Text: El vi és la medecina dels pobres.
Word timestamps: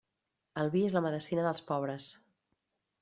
El 0.61 0.71
vi 0.75 0.81
és 0.87 0.95
la 0.97 1.03
medecina 1.07 1.45
dels 1.49 1.63
pobres. 1.71 2.11